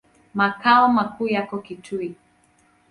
Makao 0.33 0.87
makuu 0.87 1.27
yako 1.27 1.57
Kitui. 1.57 2.13